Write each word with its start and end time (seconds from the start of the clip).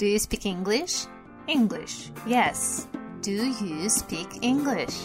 Do 0.00 0.07
you 0.07 0.17
speak 0.19 0.45
English? 0.45 1.05
English, 1.47 2.09
yes. 2.25 2.87
Do 3.21 3.31
you 3.31 3.87
speak 3.89 4.27
English? 4.41 4.95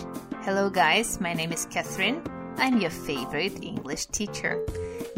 Hello, 0.43 0.71
guys, 0.71 1.21
my 1.21 1.35
name 1.35 1.53
is 1.53 1.67
Catherine. 1.67 2.23
I'm 2.57 2.81
your 2.81 2.91
favorite 2.91 3.63
English 3.63 4.07
teacher. 4.07 4.59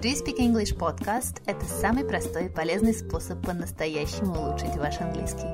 Do 0.00 0.08
you 0.08 0.16
speak 0.16 0.40
English 0.40 0.74
podcast – 0.74 1.46
это 1.46 1.64
самый 1.64 2.04
простой 2.04 2.46
и 2.46 2.48
полезный 2.48 2.92
способ 2.94 3.40
по-настоящему 3.46 4.34
улучшить 4.34 4.74
ваш 4.76 5.00
английский. 5.00 5.46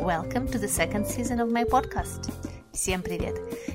Welcome 0.00 0.48
to 0.50 0.58
the 0.58 0.68
second 0.68 1.06
season 1.06 1.38
of 1.38 1.50
my 1.52 1.64
podcast. 1.64 2.32
Всем 2.72 3.02
привет! 3.02 3.34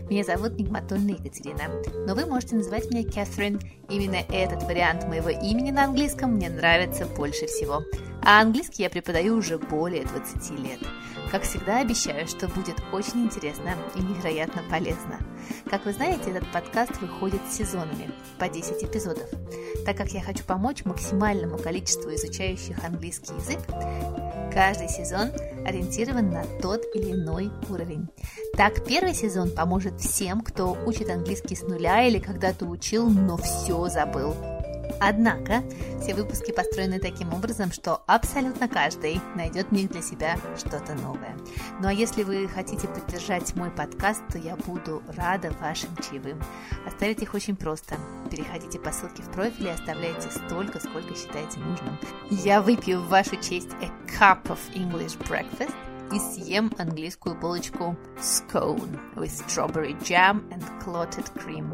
Меня 0.09 0.23
зовут 0.23 0.57
Нигматульна 0.57 1.11
Екатерина, 1.11 1.63
но 2.05 2.13
вы 2.13 2.25
можете 2.25 2.55
называть 2.55 2.89
меня 2.89 3.03
Кэтрин. 3.03 3.59
Именно 3.89 4.17
этот 4.29 4.63
вариант 4.63 5.07
моего 5.07 5.29
имени 5.29 5.71
на 5.71 5.85
английском 5.85 6.33
мне 6.33 6.49
нравится 6.49 7.05
больше 7.05 7.47
всего. 7.47 7.83
А 8.21 8.41
английский 8.41 8.83
я 8.83 8.89
преподаю 8.89 9.35
уже 9.35 9.57
более 9.57 10.05
20 10.05 10.59
лет. 10.59 10.79
Как 11.31 11.41
всегда, 11.41 11.79
обещаю, 11.79 12.27
что 12.27 12.47
будет 12.47 12.75
очень 12.91 13.25
интересно 13.25 13.75
и 13.95 13.99
невероятно 13.99 14.61
полезно. 14.69 15.19
Как 15.69 15.85
вы 15.85 15.93
знаете, 15.93 16.31
этот 16.31 16.51
подкаст 16.51 16.99
выходит 17.01 17.41
сезонами, 17.51 18.11
по 18.39 18.49
10 18.49 18.83
эпизодов. 18.83 19.29
Так 19.85 19.97
как 19.97 20.09
я 20.09 20.21
хочу 20.21 20.43
помочь 20.43 20.85
максимальному 20.85 21.57
количеству 21.57 22.13
изучающих 22.13 22.83
английский 22.83 23.33
язык, 23.33 23.59
Каждый 24.53 24.87
сезон 24.87 25.31
ориентирован 25.65 26.29
на 26.29 26.43
тот 26.61 26.83
или 26.93 27.13
иной 27.13 27.51
уровень. 27.69 28.07
Так, 28.55 28.85
первый 28.85 29.15
сезон 29.15 29.49
поможет 29.49 29.99
всем, 29.99 30.41
кто 30.41 30.77
учит 30.85 31.09
английский 31.09 31.55
с 31.55 31.63
нуля 31.63 32.03
или 32.03 32.19
когда-то 32.19 32.65
учил, 32.65 33.09
но 33.09 33.37
все 33.37 33.87
забыл. 33.87 34.35
Однако, 34.99 35.63
все 36.01 36.13
выпуски 36.13 36.51
построены 36.51 36.99
таким 36.99 37.33
образом, 37.33 37.71
что 37.71 38.03
абсолютно 38.07 38.67
каждый 38.67 39.19
найдет 39.35 39.67
в 39.67 39.71
них 39.71 39.91
для 39.91 40.01
себя 40.01 40.37
что-то 40.57 40.93
новое. 40.95 41.35
Ну 41.79 41.87
а 41.87 41.93
если 41.93 42.23
вы 42.23 42.47
хотите 42.47 42.87
поддержать 42.87 43.55
мой 43.55 43.71
подкаст, 43.71 44.21
то 44.31 44.37
я 44.37 44.55
буду 44.55 45.01
рада 45.15 45.51
вашим 45.59 45.89
чаевым. 45.97 46.41
Оставить 46.85 47.21
их 47.21 47.33
очень 47.33 47.55
просто. 47.55 47.95
Переходите 48.29 48.79
по 48.79 48.91
ссылке 48.91 49.23
в 49.23 49.31
профиле 49.31 49.69
и 49.69 49.73
оставляйте 49.73 50.29
столько, 50.29 50.79
сколько 50.79 51.15
считаете 51.15 51.59
нужным. 51.59 51.97
Я 52.29 52.61
выпью 52.61 53.01
в 53.01 53.09
вашу 53.09 53.35
честь 53.37 53.71
a 53.81 53.89
cup 54.07 54.43
of 54.45 54.59
English 54.73 55.17
breakfast 55.27 55.73
и 56.13 56.19
съем 56.19 56.71
английскую 56.77 57.35
булочку 57.35 57.95
scone 58.17 58.99
with 59.15 59.31
strawberry 59.47 59.97
jam 60.03 60.43
and 60.51 60.63
clotted 60.83 61.25
cream. 61.35 61.67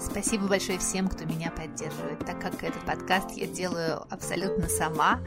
Спасибо 0.00 0.46
большое 0.46 0.78
всем, 0.78 1.08
кто 1.08 1.24
меня 1.24 1.50
поддерживает. 1.50 2.18
Так 2.20 2.40
как 2.40 2.62
этот 2.62 2.84
подкаст 2.84 3.32
я 3.32 3.46
делаю 3.46 4.02
абсолютно 4.10 4.68
сама, 4.68 5.20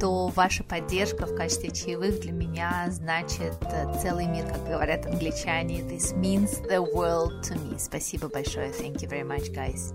то 0.00 0.28
ваша 0.28 0.62
поддержка 0.64 1.26
в 1.26 1.34
качестве 1.34 1.70
чаевых 1.70 2.20
для 2.20 2.32
меня 2.32 2.86
значит 2.90 3.54
целый 4.00 4.26
мир, 4.26 4.46
как 4.46 4.64
говорят 4.66 5.06
англичане. 5.06 5.80
This 5.80 6.14
means 6.16 6.62
the 6.68 6.84
world 6.94 7.42
to 7.42 7.54
me. 7.56 7.78
Спасибо 7.78 8.28
большое. 8.28 8.70
Thank 8.70 9.02
you 9.02 9.08
very 9.08 9.24
much, 9.24 9.52
guys. 9.52 9.92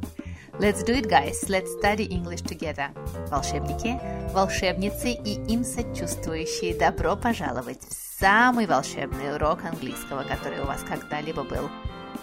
Let's 0.60 0.84
do 0.84 0.94
it, 0.94 1.08
guys. 1.08 1.48
Let's 1.48 1.72
study 1.80 2.06
English 2.10 2.42
together. 2.42 2.90
Волшебники, 3.30 3.98
волшебницы 4.34 5.12
и 5.12 5.36
им 5.52 5.64
сочувствующие, 5.64 6.76
добро 6.76 7.16
пожаловать 7.16 7.82
в 7.82 8.20
самый 8.20 8.66
волшебный 8.66 9.36
урок 9.36 9.64
английского, 9.64 10.24
который 10.24 10.60
у 10.62 10.66
вас 10.66 10.84
когда-либо 10.84 11.44
был. 11.44 11.70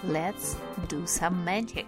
Let's 0.03 0.57
do 0.89 1.05
some 1.05 1.45
magic. 1.45 1.87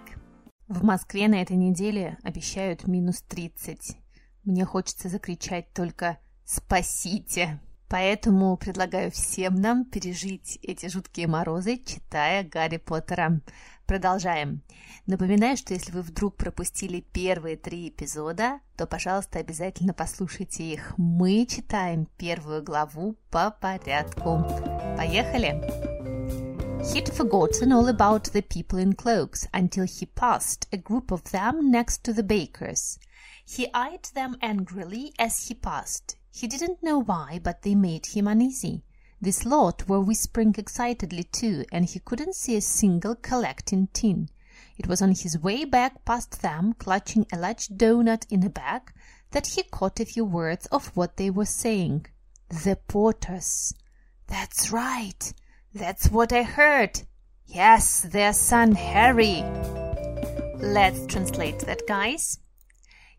В 0.66 0.82
Москве 0.82 1.28
на 1.28 1.42
этой 1.42 1.56
неделе 1.56 2.18
обещают 2.22 2.86
минус 2.86 3.22
30. 3.22 3.96
Мне 4.44 4.64
хочется 4.64 5.08
закричать 5.08 5.72
только 5.72 6.18
«Спасите!». 6.44 7.60
Поэтому 7.88 8.56
предлагаю 8.58 9.10
всем 9.10 9.54
нам 9.54 9.84
пережить 9.86 10.58
эти 10.62 10.88
жуткие 10.88 11.26
морозы, 11.26 11.78
читая 11.78 12.44
Гарри 12.44 12.76
Поттера. 12.76 13.40
Продолжаем. 13.86 14.62
Напоминаю, 15.06 15.56
что 15.56 15.72
если 15.72 15.92
вы 15.92 16.02
вдруг 16.02 16.36
пропустили 16.36 17.00
первые 17.00 17.56
три 17.56 17.88
эпизода, 17.88 18.60
то, 18.76 18.86
пожалуйста, 18.86 19.38
обязательно 19.38 19.94
послушайте 19.94 20.64
их. 20.64 20.92
Мы 20.98 21.46
читаем 21.46 22.06
первую 22.18 22.62
главу 22.62 23.16
по 23.30 23.50
порядку. 23.50 24.44
Поехали! 24.98 25.97
He'd 26.84 27.12
forgotten 27.12 27.72
all 27.72 27.88
about 27.88 28.24
the 28.24 28.40
people 28.40 28.78
in 28.78 28.94
cloaks 28.94 29.46
until 29.52 29.84
he 29.84 30.06
passed 30.06 30.66
a 30.72 30.76
group 30.76 31.10
of 31.10 31.24
them 31.32 31.70
next 31.70 32.04
to 32.04 32.12
the 32.12 32.22
baker's. 32.22 32.98
He 33.44 33.72
eyed 33.74 34.04
them 34.14 34.36
angrily 34.40 35.12
as 35.18 35.48
he 35.48 35.54
passed. 35.54 36.16
He 36.30 36.46
didn't 36.46 36.82
know 36.82 37.00
why, 37.00 37.40
but 37.42 37.62
they 37.62 37.74
made 37.74 38.06
him 38.06 38.28
uneasy. 38.28 38.84
This 39.20 39.44
lot 39.44 39.88
were 39.88 40.00
whispering 40.00 40.54
excitedly 40.56 41.24
too, 41.24 41.64
and 41.72 41.84
he 41.84 41.98
couldn't 41.98 42.36
see 42.36 42.56
a 42.56 42.60
single 42.60 43.16
collecting 43.16 43.88
tin. 43.92 44.28
It 44.76 44.86
was 44.86 45.02
on 45.02 45.12
his 45.12 45.36
way 45.38 45.64
back 45.64 46.04
past 46.04 46.42
them, 46.42 46.74
clutching 46.74 47.26
a 47.32 47.38
large 47.38 47.68
doughnut 47.68 48.26
in 48.30 48.44
a 48.44 48.50
bag, 48.50 48.92
that 49.32 49.48
he 49.48 49.64
caught 49.64 49.98
a 49.98 50.04
few 50.04 50.24
words 50.24 50.66
of 50.66 50.96
what 50.96 51.16
they 51.16 51.30
were 51.30 51.44
saying. 51.44 52.06
The 52.48 52.78
porters. 52.86 53.74
That's 54.28 54.70
right. 54.70 55.34
That's 55.73 56.09
what 56.09 56.31
I 56.31 56.43
heard. 56.43 57.01
Yes, 57.47 58.01
their 58.01 58.33
son 58.33 58.75
Harry. 58.75 59.43
Let's 60.57 61.05
translate 61.07 61.59
that, 61.65 61.87
guys. 61.87 62.39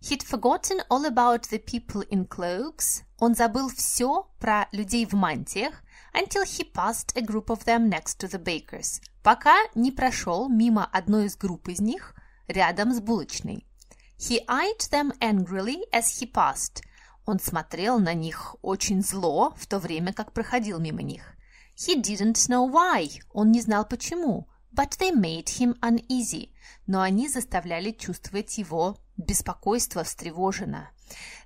He'd 0.01 0.23
forgotten 0.23 0.83
all 0.91 1.05
about 1.07 1.45
the 1.45 1.59
people 1.59 2.03
in 2.11 2.27
cloaks. 2.27 3.03
Он 3.19 3.35
забыл 3.35 3.71
все 3.71 4.29
про 4.39 4.69
людей 4.73 5.07
в 5.07 5.15
мантиях 5.15 5.83
until 6.13 6.45
he 6.45 6.63
passed 6.63 7.17
a 7.17 7.23
group 7.23 7.49
of 7.49 7.65
them 7.65 7.89
next 7.89 8.19
to 8.19 8.29
the 8.29 8.39
bakers, 8.39 9.01
пока 9.23 9.57
не 9.75 9.91
прошел 9.91 10.49
мимо 10.49 10.85
одной 10.85 11.27
из 11.27 11.37
групп 11.37 11.69
из 11.69 11.81
них 11.81 12.15
рядом 12.49 12.93
с 12.93 13.01
булочной. 13.01 13.67
He 14.19 14.45
eyed 14.47 14.91
them 14.91 15.13
angrily 15.21 15.83
as 15.93 16.21
he 16.21 16.31
passed. 16.31 16.83
Он 17.27 17.41
смотрел 17.41 17.99
на 17.99 18.15
них 18.15 18.57
очень 18.63 19.03
зло, 19.03 19.55
в 19.57 19.67
то 19.67 19.79
время 19.79 20.13
как 20.13 20.33
проходил 20.33 20.79
мимо 20.79 21.03
них. 21.03 21.35
He 21.80 21.96
didn't 21.96 22.50
know 22.50 22.70
why. 22.70 23.10
Он 23.32 23.52
не 23.52 23.62
знал 23.62 23.86
почему. 23.86 24.48
But 24.74 24.98
they 25.00 25.12
made 25.12 25.48
him 25.48 25.80
uneasy. 25.80 26.50
Но 26.88 27.02
они 27.02 27.30
заставляли 27.30 27.92
чувствовать 27.92 28.58
его 28.58 28.98
беспокойство 29.16 30.04
встревоженно. 30.04 30.92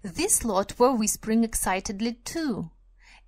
This 0.02 0.44
lot 0.44 0.76
were 0.78 0.98
whispering 0.98 1.44
excitedly 1.44 2.18
too. 2.24 2.70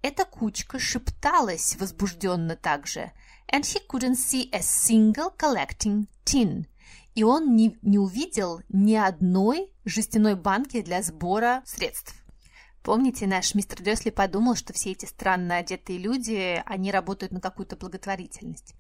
Эта 0.02 0.26
кучка 0.26 0.80
шепталась 0.80 1.76
возбужденно 1.78 2.56
также. 2.56 3.12
And 3.54 3.62
he 3.62 3.80
couldn't 3.88 4.18
see 4.18 4.50
a 4.52 4.62
single 4.62 5.32
collecting 5.38 6.08
tin. 6.26 6.66
И 7.14 7.24
он 7.24 7.56
не, 7.56 7.78
не 7.84 8.00
увидел 8.00 8.62
ни 8.70 8.96
одной 8.96 9.72
жестяной 9.86 10.36
банки 10.36 10.82
для 10.82 11.04
сбора 11.04 11.62
средств. 11.66 12.25
Помните, 12.85 13.25
наш 13.25 13.56
мистер 13.56 13.81
Дёсли 13.81 14.12
подумал, 14.12 14.53
что 14.53 14.72
все 14.72 14.91
эти 14.91 15.07
странно 15.07 15.57
одетые 15.57 15.97
люди, 15.97 16.62
они 16.68 16.91
работают 16.91 17.31
на 17.31 17.41
какую-то 17.41 17.75
благотворительность. 17.75 18.75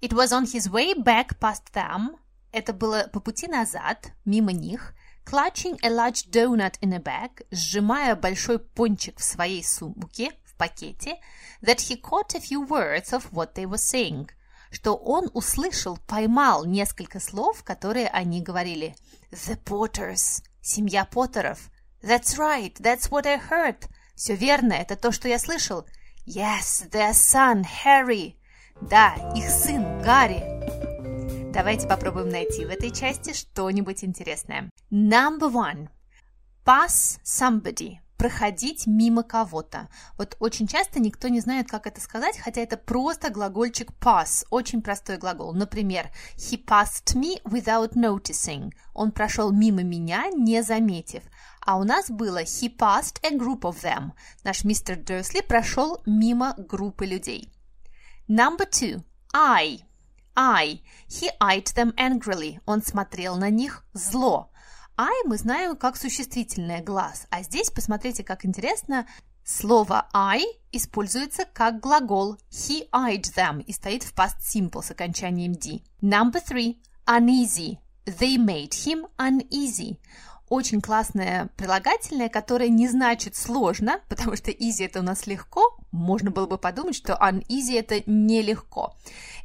It 0.00 0.12
was 0.12 0.28
on 0.28 0.44
his 0.44 0.70
way 0.72 0.94
back 0.96 1.38
past 1.38 1.70
them. 1.74 2.16
Это 2.50 2.72
было 2.72 3.10
по 3.12 3.20
пути 3.20 3.48
назад, 3.48 4.12
мимо 4.24 4.52
них, 4.52 4.94
clutching 5.26 5.78
a 5.82 5.90
large 5.90 6.30
donut 6.30 6.80
in 6.80 6.94
a 6.94 6.98
bag, 6.98 7.46
сжимая 7.50 8.16
большой 8.16 8.58
пончик 8.58 9.18
в 9.18 9.22
своей 9.22 9.62
сумке, 9.62 10.30
в 10.46 10.56
пакете, 10.56 11.18
that 11.60 11.76
he 11.76 12.00
caught 12.00 12.34
a 12.34 12.40
few 12.40 12.66
words 12.66 13.12
of 13.12 13.30
what 13.32 13.52
they 13.54 13.66
were 13.66 13.76
saying, 13.76 14.30
что 14.70 14.96
он 14.96 15.30
услышал, 15.34 15.98
поймал 16.06 16.64
несколько 16.64 17.20
слов, 17.20 17.62
которые 17.64 18.08
они 18.08 18.40
говорили. 18.40 18.96
The 19.30 19.62
Potters, 19.62 20.42
семья 20.62 21.04
Поттеров. 21.04 21.68
That's 22.02 22.36
right, 22.36 22.74
that's 22.80 23.10
what 23.10 23.26
I 23.26 23.38
heard. 23.38 23.88
Все 24.16 24.34
верно, 24.34 24.72
это 24.72 24.96
то, 24.96 25.12
что 25.12 25.28
я 25.28 25.38
слышал. 25.38 25.86
Yes, 26.26 26.88
their 26.90 27.12
son, 27.12 27.64
Harry. 27.84 28.34
Да, 28.80 29.14
их 29.36 29.48
сын, 29.48 30.02
Гарри. 30.02 30.42
Давайте 31.52 31.86
попробуем 31.86 32.28
найти 32.28 32.64
в 32.64 32.70
этой 32.70 32.90
части 32.90 33.32
что-нибудь 33.32 34.02
интересное. 34.04 34.70
Number 34.90 35.50
one. 35.50 35.88
Pass 36.64 37.20
somebody. 37.24 38.01
Проходить 38.22 38.86
мимо 38.86 39.24
кого-то. 39.24 39.88
Вот 40.16 40.36
очень 40.38 40.68
часто 40.68 41.00
никто 41.00 41.26
не 41.26 41.40
знает, 41.40 41.68
как 41.68 41.88
это 41.88 42.00
сказать, 42.00 42.38
хотя 42.38 42.60
это 42.60 42.76
просто 42.76 43.30
глагольчик 43.30 43.90
pass. 44.00 44.46
Очень 44.48 44.80
простой 44.80 45.16
глагол. 45.16 45.52
Например, 45.52 46.08
he 46.36 46.64
passed 46.64 47.16
me 47.16 47.42
without 47.42 47.94
noticing. 47.94 48.70
Он 48.94 49.10
прошел 49.10 49.50
мимо 49.50 49.82
меня, 49.82 50.28
не 50.28 50.62
заметив. 50.62 51.24
А 51.66 51.76
у 51.78 51.82
нас 51.82 52.10
было 52.10 52.44
he 52.44 52.68
passed 52.68 53.18
a 53.24 53.36
group 53.36 53.62
of 53.62 53.82
them. 53.82 54.12
Наш 54.44 54.62
мистер 54.62 54.94
Дерсли 54.94 55.40
прошел 55.40 56.00
мимо 56.06 56.54
группы 56.56 57.06
людей. 57.06 57.52
Number 58.28 58.70
two. 58.70 59.02
I. 59.34 59.80
I. 60.36 60.80
He 61.08 61.28
eyed 61.40 61.74
them 61.74 61.92
angrily. 61.96 62.60
Он 62.66 62.84
смотрел 62.84 63.34
на 63.34 63.50
них 63.50 63.84
зло. 63.94 64.51
I 64.96 65.26
мы 65.26 65.36
знаем 65.38 65.76
как 65.76 65.96
существительное 65.96 66.82
глаз. 66.82 67.26
А 67.30 67.42
здесь 67.42 67.70
посмотрите, 67.70 68.24
как 68.24 68.44
интересно. 68.44 69.06
Слово 69.44 70.08
I 70.12 70.44
используется 70.70 71.44
как 71.52 71.80
глагол 71.80 72.36
he 72.50 72.88
eyed 72.90 73.24
them 73.34 73.62
и 73.62 73.72
стоит 73.72 74.02
в 74.02 74.14
past 74.14 74.38
simple 74.40 74.82
с 74.82 74.90
окончанием 74.90 75.54
d. 75.54 75.82
Number 76.00 76.42
three. 76.44 76.76
Uneasy. 77.06 77.78
They 78.04 78.36
made 78.36 78.72
him 78.72 79.06
uneasy 79.16 79.98
очень 80.52 80.82
классное 80.82 81.48
прилагательное, 81.56 82.28
которое 82.28 82.68
не 82.68 82.86
значит 82.86 83.36
сложно, 83.36 84.00
потому 84.08 84.36
что 84.36 84.50
easy 84.50 84.84
это 84.84 85.00
у 85.00 85.02
нас 85.02 85.26
легко. 85.26 85.78
Можно 85.92 86.30
было 86.30 86.46
бы 86.46 86.58
подумать, 86.58 86.94
что 86.94 87.14
uneasy 87.14 87.78
это 87.78 88.02
нелегко. 88.04 88.94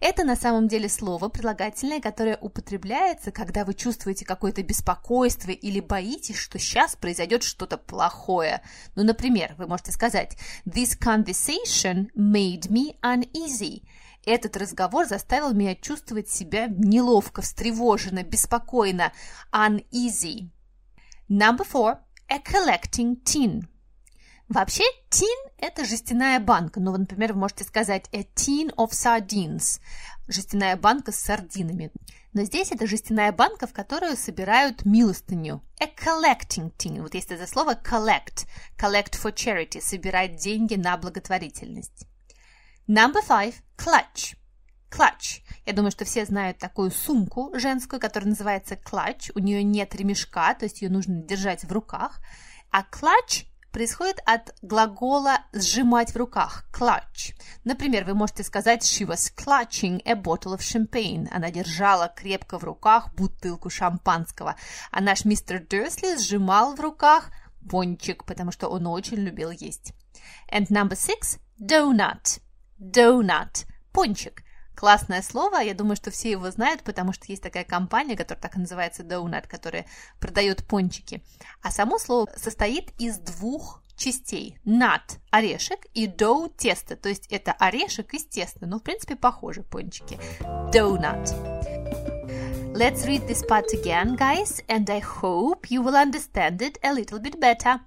Это 0.02 0.26
на 0.26 0.36
самом 0.36 0.68
деле 0.68 0.90
слово 0.90 1.30
прилагательное, 1.30 2.02
которое 2.02 2.38
употребляется, 2.38 3.32
когда 3.32 3.64
вы 3.64 3.74
чувствуете 3.74 4.26
какое-то 4.26 4.64
беспокойство 4.64 5.52
или 5.52 5.80
боитесь, 5.80 6.36
что 6.36 6.60
сейчас 6.60 6.98
произойдет 6.98 7.44
что-то 7.44 7.78
плохое. 7.78 8.62
Ну, 8.96 9.04
например, 9.06 9.56
вы 9.58 9.66
можете 9.66 9.94
сказать 9.94 10.38
This 10.66 11.00
conversation 11.00 12.10
made 12.18 12.68
me 12.68 12.98
uneasy. 13.02 13.84
Этот 14.26 14.58
разговор 14.58 15.06
заставил 15.06 15.54
меня 15.54 15.74
чувствовать 15.74 16.30
себя 16.30 16.68
неловко, 16.68 17.42
встревоженно, 17.42 18.24
беспокойно, 18.24 19.14
uneasy. 19.54 20.50
Number 21.30 21.66
four. 21.66 21.98
A 22.30 22.40
collecting 22.40 23.22
tin. 23.24 23.68
Вообще, 24.50 24.84
tin– 25.10 25.36
это 25.58 25.84
жестяная 25.84 26.40
банка. 26.40 26.80
Ну, 26.80 26.96
например, 26.96 27.34
вы 27.34 27.40
можете 27.40 27.66
сказать 27.66 28.06
a 28.14 28.22
tin 28.36 28.74
of 28.76 28.92
sardines– 28.92 29.82
жестяная 30.30 30.78
банка 30.78 31.12
с 31.12 31.20
сардинами. 31.20 31.92
Но 32.32 32.44
здесь 32.44 32.72
это 32.72 32.88
жестяная 32.88 33.34
банка, 33.34 33.68
в 33.68 33.74
которую 33.74 34.16
собирают 34.16 34.86
милостыню. 34.86 35.62
A 35.82 35.88
collecting 35.88 36.72
tin. 36.78 37.02
Вот 37.02 37.14
есть 37.14 37.32
это 37.32 37.46
слово 37.46 37.74
collect. 37.74 38.46
Collect 38.78 39.22
for 39.22 39.34
charity– 39.34 39.80
собирать 39.82 40.38
деньги 40.38 40.76
на 40.76 40.96
благотворительность. 40.96 42.06
Number 42.88 43.22
five. 43.28 43.56
Clutch. 43.78 44.38
Clutch. 44.90 45.42
Я 45.66 45.74
думаю, 45.74 45.92
что 45.92 46.06
все 46.06 46.26
знают 46.26 46.58
такую 46.58 46.92
сумку 46.92 47.52
женскую, 47.54 48.00
которая 48.00 48.30
называется 48.30 48.76
clutch. 48.76 49.32
У 49.36 49.40
нее 49.40 49.64
нет 49.64 49.94
ремешка, 49.96 50.54
то 50.54 50.66
есть 50.66 50.82
ее 50.82 50.90
нужно 50.90 51.22
держать 51.22 51.64
в 51.64 51.72
руках. 51.72 52.20
А 52.72 52.84
clutch 52.84 53.46
происходит 53.72 54.20
от 54.26 54.56
глагола 54.62 55.40
«сжимать 55.54 56.12
в 56.12 56.18
руках»– 56.18 56.66
clutch. 56.74 57.36
Например, 57.64 58.06
вы 58.06 58.14
можете 58.14 58.44
сказать 58.44 58.82
«she 58.82 59.06
was 59.06 59.32
clutching 59.36 60.02
a 60.06 60.14
bottle 60.14 60.58
of 60.58 60.60
champagne». 60.60 61.28
Она 61.32 61.52
держала 61.52 62.08
крепко 62.08 62.58
в 62.58 62.64
руках 62.64 63.14
бутылку 63.14 63.70
шампанского. 63.70 64.56
А 64.92 65.02
наш 65.02 65.26
мистер 65.26 65.60
Дерсли 65.60 66.18
сжимал 66.18 66.76
в 66.76 66.80
руках 66.80 67.30
пончик, 67.70 68.24
потому 68.24 68.52
что 68.52 68.70
он 68.70 68.88
очень 68.88 69.18
любил 69.18 69.52
есть. 69.52 69.94
And 70.52 70.68
number 70.70 70.96
six– 70.96 71.40
donut. 71.60 72.40
Donut– 72.80 73.66
пончик. 73.92 74.44
Классное 74.78 75.24
слово, 75.24 75.58
я 75.58 75.74
думаю, 75.74 75.96
что 75.96 76.12
все 76.12 76.30
его 76.30 76.52
знают, 76.52 76.84
потому 76.84 77.12
что 77.12 77.26
есть 77.30 77.42
такая 77.42 77.64
компания, 77.64 78.16
которая 78.16 78.40
так 78.40 78.58
и 78.58 78.60
называется 78.60 79.02
Donut, 79.02 79.48
которая 79.48 79.88
продает 80.20 80.68
пончики. 80.68 81.24
А 81.64 81.72
само 81.72 81.98
слово 81.98 82.30
состоит 82.36 82.92
из 83.00 83.18
двух 83.18 83.82
частей. 83.96 84.60
Nut– 84.66 85.18
орешек 85.32 85.88
и 85.96 86.06
dough– 86.06 86.52
тесто, 86.58 86.96
то 86.96 87.10
есть 87.10 87.26
это 87.32 87.54
орешек 87.54 88.14
из 88.14 88.26
теста, 88.26 88.68
но 88.68 88.78
в 88.78 88.84
принципе 88.84 89.16
похожи 89.16 89.64
пончики. 89.64 90.20
Donut. 90.72 91.26
Let's 92.76 93.08
read 93.08 93.28
this 93.28 93.44
part 93.44 93.74
again, 93.74 94.16
guys, 94.16 94.64
and 94.68 94.88
I 94.92 95.00
hope 95.00 95.72
you 95.72 95.82
will 95.82 95.96
understand 95.96 96.62
it 96.62 96.78
a 96.84 96.94
little 96.94 97.20
bit 97.20 97.40
better. 97.40 97.80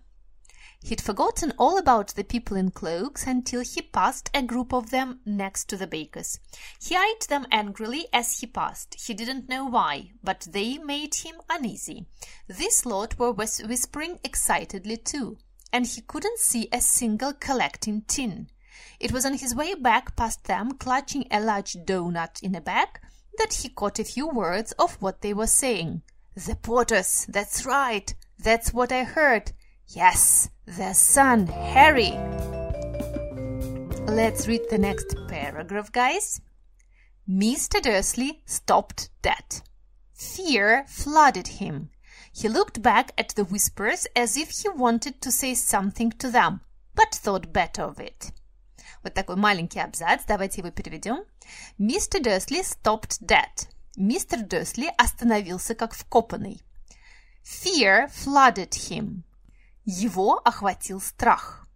He'd 0.83 1.01
forgotten 1.01 1.53
all 1.59 1.77
about 1.77 2.09
the 2.09 2.25
people 2.25 2.57
in 2.57 2.71
cloaks 2.71 3.27
until 3.27 3.61
he 3.61 3.83
passed 3.83 4.31
a 4.33 4.43
group 4.43 4.73
of 4.73 4.91
them 4.91 5.21
next 5.27 5.69
to 5.69 5.77
the 5.77 5.87
bakers. 5.87 6.41
He 6.81 6.97
eyed 6.97 7.21
them 7.29 7.47
angrily 7.51 8.07
as 8.13 8.41
he 8.41 8.47
passed. 8.47 8.97
He 8.99 9.13
didn't 9.13 9.49
know 9.49 9.67
why, 9.67 10.13
but 10.25 10.49
they 10.51 10.79
made 10.79 11.17
him 11.17 11.37
uneasy. 11.51 12.07
This 12.49 12.87
lot 12.87 13.19
were 13.19 13.31
whispering 13.31 14.21
excitedly 14.25 14.97
too, 14.97 15.37
and 15.71 15.87
he 15.87 16.01
couldn't 16.01 16.39
see 16.39 16.69
a 16.73 16.81
single 16.81 17.35
collecting 17.35 18.03
tin. 18.09 18.49
It 18.99 19.13
was 19.13 19.27
on 19.27 19.35
his 19.35 19.55
way 19.55 19.75
back 19.75 20.17
past 20.17 20.45
them, 20.45 20.73
clutching 20.73 21.27
a 21.31 21.41
large 21.41 21.77
doughnut 21.85 22.41
in 22.43 22.55
a 22.55 22.61
bag, 22.61 22.89
that 23.37 23.53
he 23.53 23.69
caught 23.69 23.99
a 23.99 24.05
few 24.05 24.29
words 24.29 24.73
of 24.73 24.95
what 25.03 25.21
they 25.21 25.35
were 25.35 25.47
saying. 25.47 26.03
The 26.35 26.57
porters, 26.57 27.27
that's 27.29 27.67
right, 27.67 28.13
that's 28.39 28.73
what 28.73 28.93
I 28.93 29.05
heard. 29.05 29.53
Yes, 29.90 30.50
the 30.66 30.94
son, 30.94 31.48
Harry. 31.48 32.12
Let's 34.08 34.48
read 34.48 34.70
the 34.70 34.78
next 34.78 35.16
paragraph, 35.28 35.92
guys. 35.92 36.42
Mr. 37.30 37.82
Dursley 37.82 38.42
stopped 38.46 39.10
dead. 39.22 39.62
Fear 40.14 40.86
flooded 40.88 41.48
him. 41.60 41.90
He 42.32 42.50
looked 42.50 42.82
back 42.82 43.12
at 43.18 43.30
the 43.30 43.46
whispers 43.46 44.08
as 44.16 44.38
if 44.38 44.50
he 44.52 44.70
wanted 44.70 45.22
to 45.22 45.32
say 45.32 45.54
something 45.54 46.12
to 46.20 46.30
them, 46.30 46.62
but 46.94 47.16
thought 47.16 47.54
better 47.54 47.84
of 47.84 48.00
it. 48.00 48.32
Вот 49.04 49.14
такой 49.14 49.36
маленький 49.36 49.80
абзац, 49.80 50.24
давайте 50.28 50.62
его 50.62 50.72
переведем. 50.72 51.26
Мистер 51.78 52.22
Дерсли 52.22 52.62
stopped 52.62 53.22
dead. 53.22 53.68
Мистер 53.96 54.42
Дерсли 54.42 54.92
остановился 54.98 55.76
как 55.76 55.94
вкопанный. 55.94 56.62
Fear 57.44 58.10
flooded 58.10 58.72
him. 58.72 59.24
Его 59.85 60.41
охватил 60.45 61.01
страх. 61.01 61.67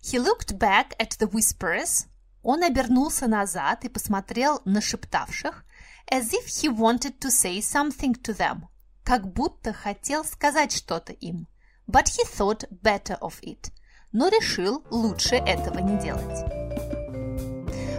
He 0.00 0.18
looked 0.18 0.58
back 0.58 0.96
at 0.98 1.18
the 1.18 1.30
whisperers. 1.30 2.06
Он 2.42 2.62
обернулся 2.64 3.26
назад 3.28 3.84
и 3.84 3.88
посмотрел 3.88 4.60
на 4.64 4.80
шептавших, 4.80 5.64
as 6.10 6.32
if 6.32 6.46
he 6.46 6.68
wanted 6.68 7.18
to 7.20 7.30
say 7.30 7.58
something 7.58 8.14
to 8.22 8.36
them, 8.36 8.62
как 9.04 9.32
будто 9.32 9.72
хотел 9.72 10.24
сказать 10.24 10.72
что-то 10.72 11.12
им. 11.12 11.46
But 11.86 12.06
he 12.06 12.24
thought 12.24 12.68
better 12.70 13.18
of 13.20 13.40
it, 13.42 13.70
но 14.12 14.28
решил 14.28 14.84
лучше 14.90 15.36
этого 15.36 15.78
не 15.78 15.98
делать. 16.00 16.42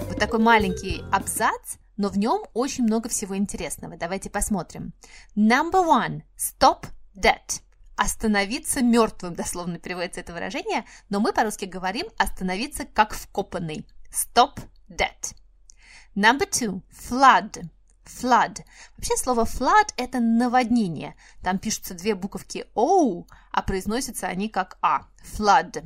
Вот 0.07 0.19
такой 0.19 0.39
маленький 0.39 1.03
абзац, 1.11 1.77
но 1.95 2.09
в 2.09 2.17
нем 2.17 2.43
очень 2.53 2.83
много 2.83 3.07
всего 3.07 3.37
интересного. 3.37 3.97
Давайте 3.97 4.29
посмотрим. 4.29 4.93
Number 5.35 5.85
one. 5.85 6.23
Stop 6.37 6.87
that 7.15 7.61
остановиться 7.95 8.81
мертвым, 8.81 9.35
дословно 9.35 9.79
переводится 9.79 10.21
это 10.21 10.33
выражение, 10.33 10.85
но 11.09 11.19
мы 11.19 11.33
по-русски 11.33 11.65
говорим 11.65 12.07
остановиться 12.17 12.85
как 12.85 13.13
вкопанный. 13.13 13.85
Stop 14.11 14.59
dead. 14.89 15.35
Number 16.15 16.49
two. 16.49 16.81
Flood. 16.91 17.65
Flood. 18.05 18.59
Вообще 18.97 19.15
слово 19.17 19.45
flood– 19.45 19.93
это 19.97 20.19
наводнение. 20.19 21.15
Там 21.41 21.57
пишутся 21.57 21.93
две 21.93 22.15
буковки 22.15 22.65
O, 22.75 23.25
а 23.51 23.61
произносятся 23.61 24.27
они 24.27 24.49
как 24.49 24.77
А. 24.81 25.07
Flood. 25.23 25.83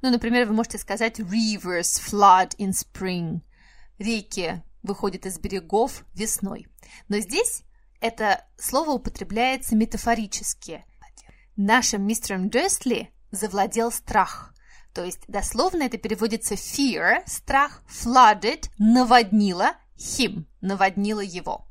Ну, 0.00 0.10
например, 0.10 0.46
вы 0.46 0.54
можете 0.54 0.78
сказать 0.78 1.18
rivers 1.18 2.00
flood 2.00 2.56
in 2.58 2.70
spring. 2.70 3.40
Реки 3.98 4.62
выходят 4.82 5.26
из 5.26 5.38
берегов 5.38 6.04
весной. 6.14 6.68
Но 7.08 7.18
здесь 7.18 7.64
это 8.00 8.44
слово 8.56 8.90
употребляется 8.90 9.74
метафорически. 9.74 10.84
Нашим 11.60 12.06
мистером 12.06 12.50
Дерсли 12.50 13.12
завладел 13.32 13.90
страх. 13.90 14.54
То 14.94 15.04
есть 15.04 15.22
дословно 15.26 15.82
это 15.82 15.98
переводится 15.98 16.54
fear, 16.54 17.24
страх, 17.26 17.82
flooded, 17.88 18.70
наводнила, 18.78 19.72
him, 19.96 20.44
наводнила 20.60 21.18
его. 21.18 21.66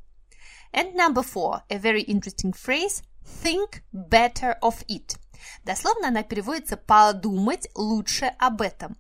And 0.74 0.94
number 0.94 1.24
four, 1.24 1.62
a 1.70 1.77
very 1.77 2.01
interesting 2.01 2.51
phrase, 2.51 3.01
think 3.41 3.82
better 3.94 4.60
of 4.62 4.86
it. 4.89 5.17
Дословно 5.63 6.10
она 6.10 6.24
переводится 6.24 6.75
подумать 6.75 7.70
лучше 7.74 8.25
об 8.39 8.62
этом. 8.62 8.98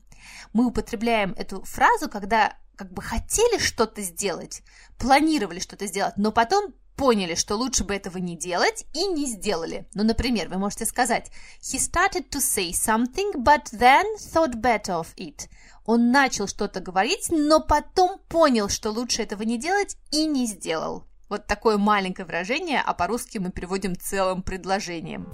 Мы 0.53 0.67
употребляем 0.67 1.33
эту 1.33 1.63
фразу, 1.63 2.07
когда 2.07 2.55
как 2.77 2.93
бы 2.93 3.01
хотели 3.01 3.57
что-то 3.57 4.01
сделать, 4.01 4.63
планировали 4.97 5.59
что-то 5.59 5.85
сделать, 5.85 6.15
но 6.15 6.31
потом 6.31 6.73
поняли, 6.97 7.35
что 7.35 7.55
лучше 7.55 7.83
бы 7.83 7.95
этого 7.95 8.17
не 8.17 8.35
делать 8.35 8.85
и 8.93 9.05
не 9.05 9.27
сделали. 9.27 9.87
Ну, 9.93 10.03
например, 10.03 10.49
вы 10.49 10.57
можете 10.57 10.85
сказать 10.85 11.31
He 11.61 11.79
started 11.79 12.29
to 12.29 12.39
say 12.39 12.71
something, 12.71 13.33
but 13.35 13.69
then 13.71 14.05
thought 14.33 14.55
better 14.55 14.99
of 14.99 15.07
it. 15.15 15.47
Он 15.85 16.11
начал 16.11 16.47
что-то 16.47 16.81
говорить, 16.81 17.27
но 17.29 17.61
потом 17.61 18.19
понял, 18.27 18.67
что 18.67 18.89
лучше 18.89 19.21
этого 19.21 19.43
не 19.43 19.57
делать 19.57 19.95
и 20.11 20.25
не 20.25 20.45
сделал. 20.47 21.05
Вот 21.29 21.45
такое 21.45 21.77
маленькое 21.77 22.25
выражение, 22.25 22.81
а 22.85 22.93
по-русски 22.93 23.37
мы 23.37 23.51
переводим 23.51 23.95
целым 23.95 24.41
предложением. 24.41 25.27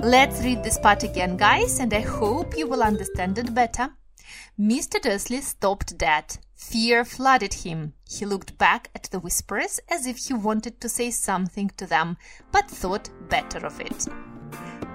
Let's 0.00 0.42
read 0.42 0.62
this 0.62 0.80
part 0.80 1.02
again, 1.02 1.36
guys, 1.36 1.80
and 1.80 1.92
I 1.92 2.02
hope 2.02 2.54
you 2.56 2.68
will 2.68 2.82
understand 2.82 3.38
it 3.38 3.52
better. 3.52 3.90
Mr. 4.58 4.98
Dursley 5.02 5.42
stopped 5.42 5.98
dead. 5.98 6.38
Fear 6.54 7.04
flooded 7.04 7.52
him. 7.52 7.92
He 8.08 8.24
looked 8.24 8.56
back 8.56 8.88
at 8.94 9.02
the 9.10 9.20
whisperers 9.20 9.80
as 9.90 10.06
if 10.06 10.16
he 10.16 10.32
wanted 10.32 10.80
to 10.80 10.88
say 10.88 11.10
something 11.10 11.70
to 11.76 11.84
them, 11.84 12.16
but 12.52 12.70
thought 12.70 13.10
better 13.28 13.66
of 13.66 13.78
it. 13.80 14.08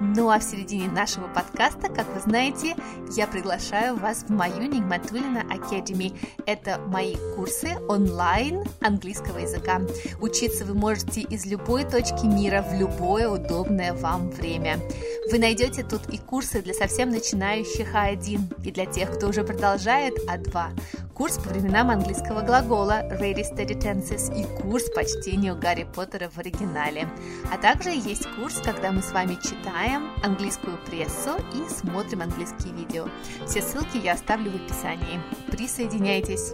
Ну 0.04 0.32
а 0.32 0.40
в 0.40 0.44
середине 0.44 0.88
нашего 0.88 1.28
подкаста, 1.28 1.88
как 1.88 2.08
вы 2.16 2.22
знаете, 2.22 2.76
я 3.16 3.28
приглашаю 3.28 3.98
вас 3.98 4.24
в 4.24 4.30
мою 4.32 4.64
Нигматулина 4.64 5.44
Academy. 5.44 6.18
Это 6.48 6.80
мои 6.88 7.16
курсы 7.36 7.78
онлайн 7.88 8.64
английского 8.82 9.38
языка. 9.38 9.80
Учиться 10.20 10.66
вы 10.66 10.74
можете 10.74 11.22
из 11.22 11.46
любой 11.46 11.84
точки 11.84 12.26
мира 12.26 12.66
в 12.68 12.74
любое 12.74 13.30
удобное 13.30 13.94
вам 13.94 14.32
время. 14.32 14.80
Вы 15.32 15.40
найдете 15.40 15.84
тут 15.84 16.10
и 16.10 16.18
курсы 16.18 16.62
для 16.62 16.74
совсем 16.74 17.10
начинающих 17.10 17.96
А1, 17.96 18.66
и 18.66 18.72
для 18.72 18.86
тех, 18.86 19.16
кто 19.16 19.30
уже 19.30 19.46
продолжает 19.46 20.14
А2, 20.28 20.78
курс 21.14 21.38
по 21.38 21.48
временам 21.50 21.90
английского 21.90 22.42
глагола 22.42 23.08
Ready 23.10 23.46
Steady 23.50 23.80
Tenses 23.80 24.38
и 24.38 24.44
курс 24.62 24.90
по 24.90 25.06
чтению 25.06 25.58
Гарри 25.58 25.88
Поттера 25.96 26.30
в 26.30 26.38
оригинале. 26.38 27.08
А 27.50 27.58
также 27.58 27.92
есть 27.92 28.28
курс, 28.36 28.60
когда 28.62 28.92
мы 28.92 29.02
с 29.02 29.14
вами 29.14 29.36
читаем 29.36 30.12
английскую 30.22 30.78
прессу 30.86 31.38
и 31.56 31.70
смотрим 31.70 32.24
английские 32.24 32.74
видео. 32.74 33.08
Все 33.48 33.62
ссылки 33.62 34.04
я 34.04 34.14
оставлю 34.14 34.52
в 34.52 34.56
описании. 34.56 35.22
Присоединяйтесь. 35.50 36.52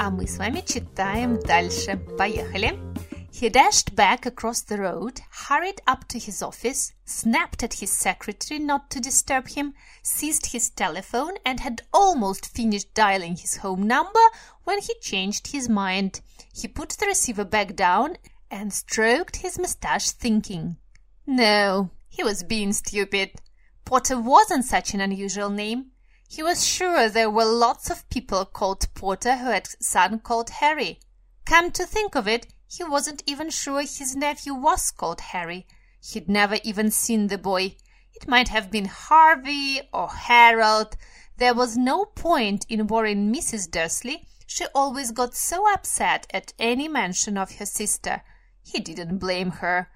А 0.00 0.10
мы 0.10 0.26
с 0.26 0.36
вами 0.36 0.64
читаем 0.66 1.38
дальше. 1.38 1.96
Поехали! 2.18 2.89
He 3.32 3.48
dashed 3.48 3.94
back 3.94 4.26
across 4.26 4.60
the 4.60 4.78
road, 4.78 5.20
hurried 5.30 5.80
up 5.86 6.08
to 6.08 6.18
his 6.18 6.42
office, 6.42 6.92
snapped 7.04 7.62
at 7.62 7.74
his 7.74 7.90
secretary 7.90 8.58
not 8.58 8.90
to 8.90 9.00
disturb 9.00 9.48
him, 9.48 9.74
seized 10.02 10.46
his 10.46 10.68
telephone, 10.68 11.38
and 11.44 11.60
had 11.60 11.82
almost 11.92 12.46
finished 12.46 12.92
dialing 12.92 13.36
his 13.36 13.58
home 13.58 13.86
number 13.86 14.20
when 14.64 14.80
he 14.80 14.94
changed 15.00 15.48
his 15.48 15.68
mind. 15.68 16.20
He 16.52 16.68
put 16.68 16.90
the 16.90 17.06
receiver 17.06 17.44
back 17.44 17.76
down 17.76 18.18
and 18.50 18.72
stroked 18.72 19.36
his 19.36 19.58
mustache, 19.58 20.10
thinking. 20.10 20.76
No, 21.24 21.90
he 22.08 22.24
was 22.24 22.42
being 22.42 22.72
stupid. 22.72 23.40
Potter 23.84 24.20
wasn't 24.20 24.64
such 24.64 24.92
an 24.92 25.00
unusual 25.00 25.50
name. 25.50 25.92
He 26.28 26.42
was 26.42 26.66
sure 26.66 27.08
there 27.08 27.30
were 27.30 27.44
lots 27.44 27.90
of 27.90 28.08
people 28.10 28.44
called 28.44 28.92
Potter 28.94 29.36
who 29.36 29.50
had 29.50 29.68
a 29.68 29.82
son 29.82 30.18
called 30.18 30.50
Harry. 30.50 31.00
Come 31.44 31.70
to 31.72 31.86
think 31.86 32.16
of 32.16 32.28
it, 32.28 32.52
he 32.70 32.84
wasn't 32.84 33.22
even 33.26 33.50
sure 33.50 33.80
his 33.80 34.14
nephew 34.14 34.54
was 34.54 34.92
called 34.92 35.20
Harry. 35.20 35.66
He'd 36.00 36.28
never 36.28 36.58
even 36.62 36.90
seen 36.90 37.26
the 37.26 37.36
boy. 37.36 37.74
It 38.14 38.28
might 38.28 38.48
have 38.48 38.70
been 38.70 38.84
Harvey 38.84 39.80
or 39.92 40.08
Harold. 40.08 40.96
There 41.36 41.54
was 41.54 41.76
no 41.76 42.04
point 42.04 42.66
in 42.68 42.86
worrying 42.86 43.34
Mrs. 43.34 43.68
Dursley. 43.70 44.28
She 44.46 44.66
always 44.74 45.10
got 45.10 45.34
so 45.34 45.72
upset 45.72 46.28
at 46.32 46.52
any 46.58 46.86
mention 46.86 47.36
of 47.36 47.56
her 47.56 47.66
sister. 47.66 48.22
He 48.62 48.78
didn't 48.78 49.18
blame 49.18 49.50
her. 49.62 49.88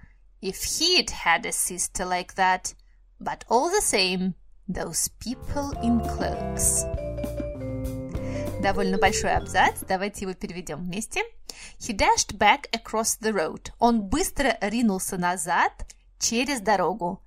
If 0.43 0.65
he'd 0.65 1.11
had 1.11 1.47
a 1.47 1.53
sister 1.53 2.05
like 2.05 2.35
that. 2.35 2.75
But 3.21 3.45
all 3.49 3.71
the 3.71 3.83
same, 3.83 4.35
those 4.67 5.09
people 5.21 5.71
in 5.81 6.01
cloaks. 6.01 6.85
Довольно 8.65 8.97
большой 8.97 9.35
абзац. 9.35 9.81
Давайте 9.87 10.23
его 10.23 10.33
переведем 10.33 10.83
вместе. 10.83 11.21
He 11.79 11.95
dashed 11.95 12.39
back 12.39 12.71
across 12.73 13.21
the 13.21 13.31
road. 13.31 13.71
Он 13.79 14.01
быстро 14.01 14.57
ринулся 14.63 15.19
назад 15.19 15.73
через 16.19 16.63
дорогу. 16.63 17.23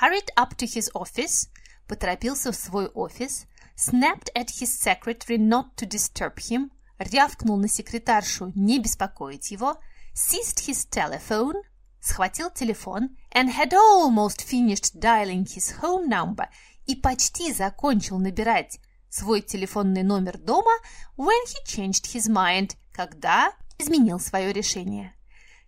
Hurried 0.00 0.30
up 0.36 0.56
to 0.56 0.66
his 0.66 0.90
office. 0.92 1.48
Поторопился 1.86 2.50
в 2.50 2.56
свой 2.56 2.88
офис. 2.88 3.46
Snapped 3.76 4.32
at 4.34 4.48
his 4.48 4.76
secretary 4.76 5.38
not 5.38 5.76
to 5.76 5.86
disturb 5.86 6.34
him. 6.38 6.70
Рявкнул 6.98 7.56
на 7.56 7.68
секретаршу 7.68 8.50
не 8.56 8.80
беспокоить 8.80 9.52
его. 9.52 9.76
Seized 10.12 10.66
his 10.66 10.88
telephone. 10.90 11.62
Схватил 12.00 12.50
телефон. 12.50 13.16
And 13.32 13.52
had 13.52 13.72
almost 13.72 14.42
finished 14.42 14.98
dialing 14.98 15.44
his 15.44 15.80
home 15.80 16.08
number. 16.08 16.48
И 16.86 16.96
почти 16.96 17.52
закончил 17.52 18.18
набирать 18.18 18.80
свой 19.10 19.42
телефонный 19.42 20.02
номер 20.02 20.38
дома 20.38 20.72
when 21.16 21.44
he 21.46 21.66
changed 21.66 22.06
his 22.14 22.28
mind, 22.28 22.76
когда 22.92 23.52
изменил 23.78 24.18
свое 24.18 24.52
решение. 24.52 25.14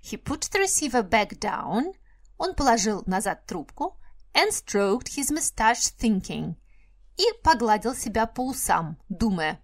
He 0.02 0.16
put 0.16 0.50
the 0.50 0.60
receiver 0.60 1.02
back 1.02 1.38
down, 1.38 1.94
он 2.38 2.54
положил 2.54 3.02
назад 3.06 3.46
трубку, 3.46 3.98
and 4.32 4.50
stroked 4.50 5.08
his 5.16 5.30
mustache 5.30 5.92
thinking, 5.98 6.54
и 7.16 7.24
погладил 7.42 7.94
себя 7.94 8.26
по 8.26 8.46
усам, 8.46 8.96
думая, 9.08 9.60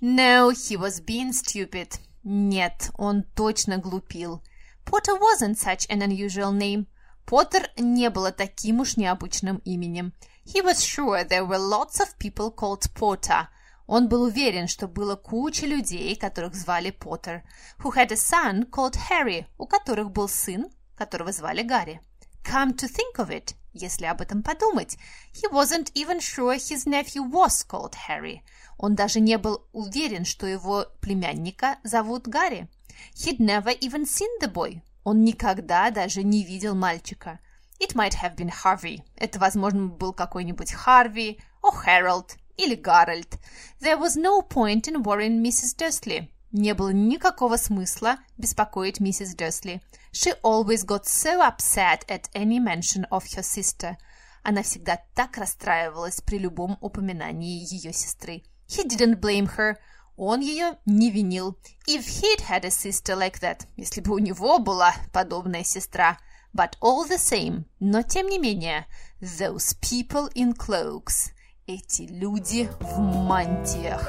No, 0.00 0.50
he 0.50 0.76
was 0.76 1.00
being 1.04 1.32
stupid. 1.32 1.98
Нет, 2.24 2.90
он 2.94 3.22
точно 3.22 3.78
глупил. 3.78 4.42
Potter 4.84 5.16
wasn't 5.16 5.56
such 5.56 5.86
an 5.88 6.02
unusual 6.02 6.52
name. 6.52 6.86
Поттер 7.24 7.70
не 7.76 8.10
было 8.10 8.32
таким 8.32 8.80
уж 8.80 8.96
необычным 8.96 9.58
именем. 9.58 10.12
He 10.44 10.60
was 10.60 10.84
sure 10.84 11.24
there 11.24 11.44
were 11.44 11.58
lots 11.58 12.00
of 12.00 12.18
people 12.18 12.50
called 12.50 12.92
Potter. 12.94 13.48
Он 13.86 14.08
был 14.08 14.22
уверен, 14.22 14.68
что 14.68 14.88
было 14.88 15.16
куча 15.16 15.66
людей, 15.66 16.16
которых 16.16 16.54
звали 16.54 16.90
Поттер. 16.90 17.42
Who 17.78 17.92
had 17.94 18.10
a 18.10 18.16
son 18.16 18.64
called 18.70 18.96
Harry, 19.10 19.46
у 19.58 19.66
которых 19.66 20.10
был 20.10 20.28
сын, 20.28 20.70
которого 20.96 21.32
звали 21.32 21.62
Гарри. 21.62 22.00
Come 22.44 22.74
to 22.74 22.88
think 22.88 23.18
of 23.18 23.30
it, 23.30 23.54
если 23.72 24.06
об 24.06 24.20
этом 24.20 24.42
подумать, 24.42 24.98
he 25.32 25.48
wasn't 25.50 25.92
even 25.94 26.20
sure 26.20 26.56
his 26.56 26.86
nephew 26.86 27.22
was 27.22 27.62
called 27.62 27.94
Harry. 28.08 28.42
Он 28.78 28.94
даже 28.94 29.20
не 29.20 29.38
был 29.38 29.66
уверен, 29.72 30.24
что 30.24 30.46
его 30.46 30.86
племянника 31.00 31.78
зовут 31.84 32.26
Гарри. 32.26 32.68
He'd 33.14 33.38
never 33.38 33.76
even 33.80 34.04
seen 34.04 34.30
the 34.40 34.52
boy. 34.52 34.82
Он 35.04 35.24
никогда 35.24 35.90
даже 35.90 36.22
не 36.22 36.44
видел 36.44 36.74
мальчика. 36.74 37.38
It 37.82 37.96
might 37.96 38.14
have 38.14 38.36
been 38.36 38.48
Harvey. 38.48 39.02
Это, 39.16 39.40
возможно, 39.40 39.88
был 39.88 40.12
какой-нибудь 40.12 40.70
Харви, 40.70 41.40
о 41.62 41.72
Хэролд 41.72 42.36
или 42.56 42.76
Гарольд. 42.76 43.40
There 43.80 43.98
was 43.98 44.14
no 44.14 44.40
point 44.40 44.86
in 44.86 45.02
worrying 45.02 45.42
Mrs. 45.42 45.76
Dursley. 45.76 46.28
Не 46.52 46.74
было 46.74 46.90
никакого 46.90 47.56
смысла 47.56 48.18
беспокоить 48.38 49.00
миссис 49.00 49.34
Дерсли. 49.34 49.80
She 50.12 50.32
always 50.44 50.84
got 50.84 51.06
so 51.06 51.40
upset 51.40 52.06
at 52.06 52.30
any 52.34 52.60
mention 52.60 53.04
of 53.10 53.24
her 53.34 53.42
sister. 53.42 53.96
Она 54.44 54.62
всегда 54.62 55.00
так 55.16 55.36
расстраивалась 55.36 56.20
при 56.20 56.38
любом 56.38 56.78
упоминании 56.80 57.66
ее 57.68 57.92
сестры. 57.92 58.44
He 58.68 58.86
didn't 58.86 59.18
blame 59.18 59.50
her. 59.56 59.74
Он 60.16 60.40
ее 60.40 60.78
не 60.86 61.10
винил. 61.10 61.58
If 61.88 62.06
he'd 62.06 62.42
had 62.48 62.64
a 62.64 62.70
sister 62.70 63.16
like 63.16 63.40
that, 63.40 63.66
если 63.76 64.00
бы 64.00 64.14
у 64.14 64.18
него 64.18 64.60
была 64.60 64.94
подобная 65.12 65.64
сестра– 65.64 66.16
But 66.54 66.76
all 66.80 67.04
the 67.04 67.18
same, 67.18 67.64
но 67.80 68.02
тем 68.02 68.28
не 68.28 68.38
менее, 68.38 68.86
those 69.20 69.74
people 69.80 70.30
in 70.34 70.54
cloaks, 70.54 71.32
эти 71.66 72.02
люди 72.02 72.68
в 72.80 72.98
мантиях. 72.98 74.06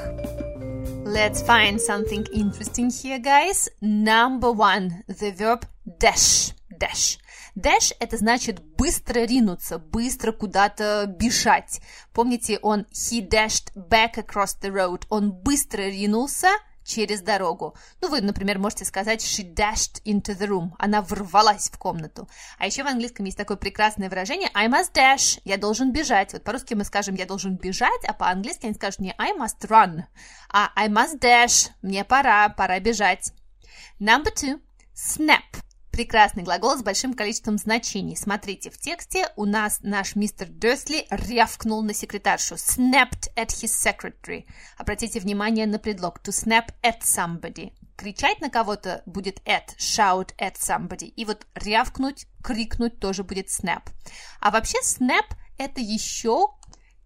Let's 1.06 1.42
find 1.42 1.80
something 1.80 2.26
interesting 2.34 2.90
here, 2.90 3.18
guys. 3.18 3.68
Number 3.80 4.52
one, 4.52 5.04
the 5.08 5.32
verb 5.32 5.64
dash. 5.86 6.52
Dash. 6.68 7.18
Dash– 7.56 7.92
это 8.00 8.18
значит 8.18 8.60
быстро 8.76 9.20
ринуться, 9.20 9.78
быстро 9.78 10.32
куда-то 10.32 11.06
бежать. 11.06 11.80
Помните, 12.12 12.58
он 12.60 12.84
he 12.92 13.26
dashed 13.26 13.72
back 13.74 14.16
across 14.16 14.58
the 14.60 14.70
road. 14.70 15.06
Он 15.08 15.32
быстро 15.32 15.82
ринулся– 15.82 16.48
через 16.84 17.22
дорогу. 17.22 17.74
Ну, 18.00 18.08
вы, 18.08 18.20
например, 18.20 18.58
можете 18.58 18.84
сказать 18.84 19.20
she 19.20 19.42
dashed 19.52 20.02
into 20.04 20.36
the 20.36 20.46
room. 20.46 20.70
Она 20.78 21.02
ворвалась 21.02 21.70
в 21.70 21.78
комнату. 21.78 22.28
А 22.58 22.66
еще 22.66 22.84
в 22.84 22.86
английском 22.86 23.24
есть 23.24 23.38
такое 23.38 23.56
прекрасное 23.56 24.08
выражение 24.08 24.50
I 24.54 24.68
must 24.68 24.92
dash. 24.92 25.40
Я 25.44 25.56
должен 25.56 25.92
бежать. 25.92 26.32
Вот 26.32 26.44
по-русски 26.44 26.74
мы 26.74 26.84
скажем 26.84 27.14
я 27.14 27.26
должен 27.26 27.56
бежать, 27.56 28.04
а 28.06 28.12
по-английски 28.12 28.66
они 28.66 28.74
скажут 28.74 29.00
не 29.00 29.14
I 29.18 29.32
must 29.32 29.66
run, 29.68 30.04
а 30.48 30.70
I 30.76 30.88
must 30.88 31.18
dash. 31.20 31.70
Мне 31.82 32.04
пора, 32.04 32.48
пора 32.50 32.78
бежать. 32.80 33.32
Number 33.98 34.32
two. 34.34 34.60
Snap. 34.94 35.42
Прекрасный 35.94 36.42
глагол 36.42 36.76
с 36.76 36.82
большим 36.82 37.14
количеством 37.14 37.56
значений. 37.56 38.16
Смотрите, 38.16 38.68
в 38.68 38.78
тексте 38.78 39.28
у 39.36 39.44
нас 39.44 39.78
наш 39.80 40.16
мистер 40.16 40.48
Дерсли 40.48 41.06
рявкнул 41.08 41.84
на 41.84 41.94
секретаршу. 41.94 42.56
Snapped 42.56 43.32
at 43.36 43.50
his 43.50 43.70
secretary. 43.70 44.44
Обратите 44.76 45.20
внимание 45.20 45.68
на 45.68 45.78
предлог 45.78 46.18
to 46.18 46.32
snap 46.32 46.72
at 46.82 47.02
somebody. 47.02 47.74
Кричать 47.94 48.40
на 48.40 48.50
кого-то 48.50 49.04
будет 49.06 49.38
at, 49.46 49.76
shout 49.78 50.34
at 50.36 50.54
somebody. 50.56 51.06
И 51.06 51.24
вот 51.24 51.46
рявкнуть, 51.54 52.26
крикнуть 52.42 52.98
тоже 52.98 53.22
будет 53.22 53.46
snap. 53.46 53.84
А 54.40 54.50
вообще 54.50 54.78
snap 54.82 55.26
это 55.58 55.80
еще 55.80 56.48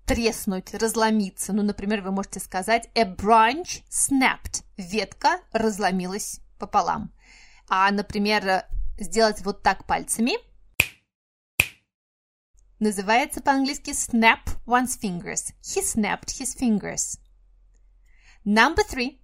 треснуть, 0.07 0.73
разломиться. 0.73 1.53
Ну, 1.53 1.63
например, 1.63 2.01
вы 2.01 2.11
можете 2.11 2.41
сказать 2.41 2.89
a 2.95 3.05
branch 3.05 3.83
snapped. 3.91 4.65
Ветка 4.79 5.41
разломилась 5.53 6.41
пополам. 6.59 7.13
А, 7.69 7.91
например, 7.91 8.65
сделать 8.99 9.41
вот 9.45 9.63
так 9.63 9.87
пальцами. 9.87 10.33
Называется 12.79 13.41
по-английски 13.41 13.91
snap 13.91 14.41
one's 14.67 14.99
fingers. 15.01 15.53
He 15.63 15.83
snapped 15.83 16.29
his 16.39 16.57
fingers. 16.57 17.19
Number 18.45 18.85
three. 18.89 19.21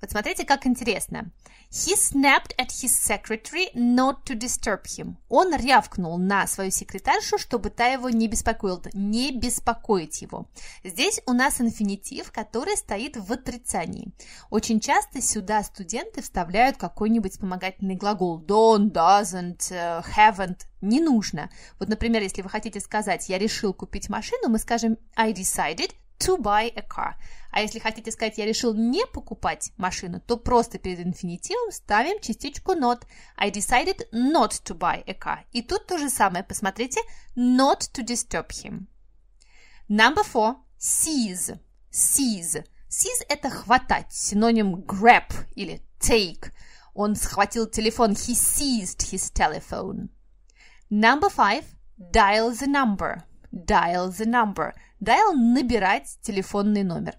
Вот 0.00 0.10
смотрите, 0.10 0.44
как 0.44 0.66
интересно. 0.66 1.30
He 1.70 1.94
snapped 1.96 2.54
at 2.58 2.70
his 2.70 2.92
secretary 2.94 3.68
not 3.74 4.24
to 4.24 4.38
disturb 4.38 4.84
him. 4.84 5.16
Он 5.28 5.54
рявкнул 5.54 6.16
на 6.16 6.46
свою 6.46 6.70
секретаршу, 6.70 7.38
чтобы 7.38 7.70
та 7.70 7.86
его 7.88 8.08
не 8.08 8.28
беспокоила, 8.28 8.82
не 8.92 9.32
беспокоить 9.32 10.22
его. 10.22 10.48
Здесь 10.84 11.20
у 11.26 11.32
нас 11.32 11.60
инфинитив, 11.60 12.30
который 12.30 12.76
стоит 12.76 13.16
в 13.16 13.32
отрицании. 13.32 14.12
Очень 14.50 14.80
часто 14.80 15.20
сюда 15.20 15.62
студенты 15.64 16.22
вставляют 16.22 16.76
какой-нибудь 16.76 17.32
вспомогательный 17.32 17.96
глагол 17.96 18.40
don't, 18.40 18.92
doesn't, 18.92 19.72
uh, 19.72 20.04
haven't. 20.16 20.60
Не 20.80 21.00
нужно. 21.00 21.50
Вот, 21.80 21.88
например, 21.88 22.22
если 22.22 22.42
вы 22.42 22.48
хотите 22.48 22.80
сказать 22.80 23.28
«я 23.28 23.38
решил 23.38 23.74
купить 23.74 24.08
машину», 24.08 24.48
мы 24.48 24.58
скажем 24.58 24.98
I 25.16 25.32
decided 25.32 25.92
to 26.18 26.38
buy 26.38 26.72
a 26.74 26.82
car. 26.82 27.14
А 27.50 27.62
если 27.62 27.78
хотите 27.78 28.10
сказать, 28.10 28.36
я 28.38 28.44
решил 28.44 28.74
не 28.74 29.06
покупать 29.06 29.72
машину, 29.78 30.20
то 30.20 30.36
просто 30.36 30.78
перед 30.78 31.00
инфинитивом 31.00 31.72
ставим 31.72 32.20
частичку 32.20 32.72
not. 32.72 33.04
I 33.36 33.50
decided 33.50 34.06
not 34.12 34.62
to 34.64 34.76
buy 34.76 35.02
a 35.06 35.14
car. 35.14 35.38
И 35.52 35.62
тут 35.62 35.86
то 35.86 35.96
же 35.98 36.10
самое. 36.10 36.44
Посмотрите. 36.44 37.00
Not 37.34 37.90
to 37.94 38.04
disturb 38.04 38.48
him. 38.50 38.88
Number 39.88 40.22
four. 40.22 40.56
Seize. 40.78 41.58
Seize. 41.90 42.64
Seize– 42.88 43.24
это 43.28 43.48
хватать. 43.48 44.12
Синоним 44.12 44.82
grab 44.82 45.32
или 45.54 45.82
take. 45.98 46.52
Он 46.92 47.16
схватил 47.16 47.66
телефон. 47.66 48.12
He 48.12 48.34
seized 48.34 49.10
his 49.10 49.30
telephone. 49.32 50.10
Number 50.90 51.30
five. 51.30 51.64
Dial 51.98 52.50
the 52.50 52.66
number. 52.66 53.24
Dial 53.50 54.10
the 54.10 54.26
number. 54.26 54.74
Dial– 55.00 55.32
набирать 55.34 56.18
телефонный 56.22 56.82
номер. 56.82 57.16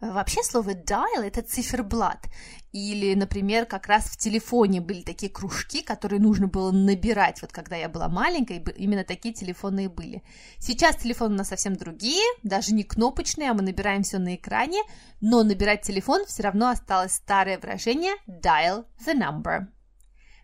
Вообще 0.00 0.42
слово 0.42 0.70
dial– 0.70 1.22
это 1.24 1.42
циферблат. 1.42 2.26
Или, 2.72 3.14
например, 3.14 3.64
как 3.64 3.86
раз 3.86 4.04
в 4.04 4.16
телефоне 4.18 4.80
были 4.80 5.00
такие 5.00 5.32
кружки, 5.32 5.82
которые 5.82 6.20
нужно 6.20 6.46
было 6.46 6.70
набирать. 6.70 7.40
Вот 7.40 7.50
когда 7.50 7.74
я 7.76 7.88
была 7.88 8.08
маленькой, 8.08 8.62
именно 8.76 9.02
такие 9.02 9.34
телефонные 9.34 9.88
были. 9.88 10.22
Сейчас 10.58 10.96
телефоны 10.96 11.34
у 11.34 11.38
нас 11.38 11.48
совсем 11.48 11.74
другие, 11.74 12.22
даже 12.42 12.74
не 12.74 12.84
кнопочные, 12.84 13.50
а 13.50 13.54
мы 13.54 13.62
набираем 13.62 14.02
все 14.02 14.18
на 14.18 14.34
экране. 14.34 14.82
Но 15.20 15.42
набирать 15.42 15.82
телефон 15.82 16.26
все 16.26 16.42
равно 16.42 16.68
осталось 16.68 17.14
старое 17.14 17.58
выражение 17.58 18.14
dial 18.28 18.84
the 19.04 19.14
number. 19.14 19.66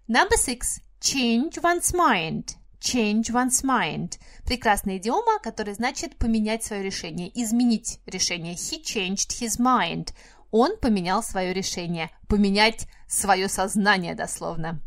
Number 0.09 0.37
six. 0.37 0.81
Change 1.01 1.61
one's 1.63 1.93
mind. 1.95 2.57
Change 2.83 3.31
one's 3.31 3.63
mind. 3.63 4.19
Прекрасная 4.45 4.97
идиома, 4.97 5.39
которая 5.39 5.77
значит 5.77 6.17
поменять 6.17 6.65
свое 6.65 6.83
решение, 6.83 7.31
изменить 7.41 8.01
решение. 8.07 8.55
He 8.55 8.83
changed 8.83 9.41
his 9.41 9.61
mind. 9.61 10.13
Он 10.51 10.77
поменял 10.77 11.23
свое 11.23 11.55
решение. 11.55 12.11
Поменять 12.29 12.89
свое 13.07 13.49
сознание 13.49 14.17
дословно. 14.17 14.83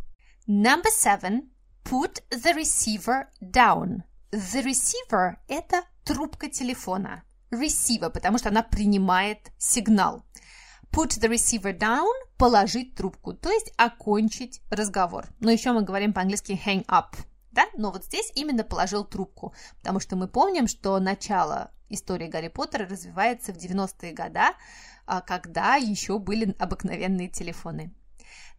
Number 0.46 0.90
seven. 0.92 1.50
Put 1.86 2.22
the 2.32 2.54
receiver 2.54 3.28
down. 3.42 4.04
The 4.32 4.66
receiver– 4.66 5.38
это 5.48 5.84
трубка 6.04 6.50
телефона. 6.50 7.24
Receiver, 7.50 8.10
потому 8.10 8.38
что 8.40 8.50
она 8.50 8.62
принимает 8.62 9.52
сигнал. 9.58 10.26
Put 10.92 11.18
the 11.22 11.30
receiver 11.30 11.78
down– 11.78 12.12
положить 12.38 12.96
трубку, 12.96 13.34
то 13.34 13.50
есть 13.50 13.72
окончить 13.78 14.62
разговор. 14.70 15.28
Но 15.40 15.50
еще 15.50 15.72
мы 15.72 15.84
говорим 15.84 16.12
по-английски 16.12 16.60
hang 16.66 16.86
up– 16.88 17.16
да? 17.56 17.66
Но 17.76 17.92
вот 17.92 18.06
здесь 18.06 18.32
именно 18.36 18.64
положил 18.64 19.04
трубку, 19.04 19.56
потому 19.80 20.00
что 20.00 20.16
мы 20.16 20.28
помним, 20.28 20.68
что 20.68 21.00
начало 21.00 21.72
истории 21.90 22.28
Гарри 22.28 22.50
Поттера 22.50 22.88
развивается 22.88 23.54
в 23.54 23.58
90-е 23.58 24.14
годы, 24.14 24.42
а, 25.08 25.22
когда 25.22 25.76
еще 25.76 26.20
были 26.20 26.56
обыкновенные 26.60 27.30
телефоны. 27.30 27.94